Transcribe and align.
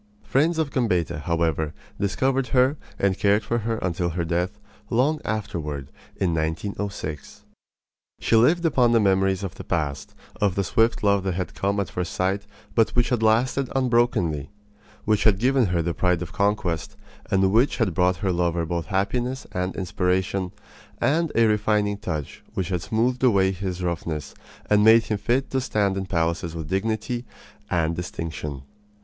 Friends 0.23 0.57
of 0.57 0.71
Gambetta, 0.71 1.19
however, 1.19 1.75
discovered 1.99 2.47
her 2.47 2.75
and 2.97 3.19
cared 3.19 3.43
for 3.43 3.59
her 3.59 3.77
until 3.83 4.09
her 4.09 4.25
death, 4.25 4.57
long 4.89 5.21
afterward, 5.23 5.89
in 6.15 6.33
1906. 6.33 7.43
She 8.19 8.35
lived 8.35 8.65
upon 8.65 8.93
the 8.93 8.99
memories 8.99 9.43
of 9.43 9.53
the 9.53 9.63
past, 9.63 10.15
of 10.37 10.55
the 10.55 10.63
swift 10.63 11.03
love 11.03 11.21
that 11.25 11.35
had 11.35 11.53
come 11.53 11.79
at 11.79 11.91
first 11.91 12.13
sight, 12.13 12.47
but 12.73 12.89
which 12.95 13.09
had 13.09 13.21
lasted 13.21 13.69
unbrokenly; 13.75 14.49
which 15.05 15.23
had 15.25 15.37
given 15.37 15.67
her 15.67 15.83
the 15.83 15.93
pride 15.93 16.23
of 16.23 16.33
conquest, 16.33 16.95
and 17.29 17.51
which 17.51 17.77
had 17.77 17.93
brought 17.93 18.15
her 18.25 18.31
lover 18.31 18.65
both 18.65 18.87
happiness 18.87 19.45
and 19.51 19.75
inspiration 19.75 20.51
and 20.99 21.31
a 21.35 21.45
refining 21.45 21.99
touch 21.99 22.41
which 22.55 22.69
had 22.69 22.81
smoothed 22.81 23.21
away 23.23 23.51
his 23.51 23.83
roughness 23.83 24.33
and 24.67 24.83
made 24.83 25.03
him 25.03 25.19
fit 25.19 25.51
to 25.51 25.61
stand 25.61 25.95
in 25.95 26.07
palaces 26.07 26.55
with 26.55 26.69
dignity 26.71 27.23
and 27.69 27.95
distinction. 27.95 28.63